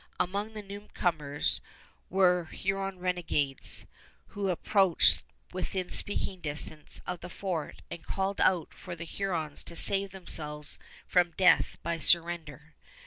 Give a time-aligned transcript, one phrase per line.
[0.19, 1.61] Among the newcomers
[2.09, 3.85] were Huron renegades,
[4.29, 5.21] who approached
[5.53, 10.79] within speaking distance of the fort and called out for the Hurons to save themselves
[11.05, 12.73] from death by surrender.